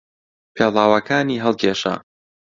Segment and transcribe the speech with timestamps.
[0.55, 1.93] پێڵاوەکانی هەڵکێشا.